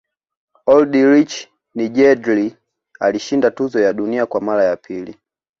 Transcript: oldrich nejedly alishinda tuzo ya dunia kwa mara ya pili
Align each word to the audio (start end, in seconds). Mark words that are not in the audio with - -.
oldrich 0.65 1.47
nejedly 1.75 2.57
alishinda 2.99 3.51
tuzo 3.51 3.79
ya 3.81 3.93
dunia 3.93 4.25
kwa 4.25 4.41
mara 4.41 4.63
ya 4.63 4.75
pili 4.77 5.17